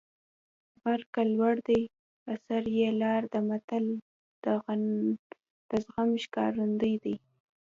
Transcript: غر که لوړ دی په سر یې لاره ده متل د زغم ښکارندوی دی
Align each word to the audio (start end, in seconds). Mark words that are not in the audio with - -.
غر 0.81 1.01
که 1.13 1.21
لوړ 1.35 1.55
دی 1.67 1.81
په 2.23 2.33
سر 2.45 2.63
یې 2.77 2.89
لاره 3.01 3.27
ده 3.33 3.39
متل 3.49 3.85
د 5.69 5.71
زغم 5.83 6.09
ښکارندوی 6.23 6.95
دی 7.03 7.15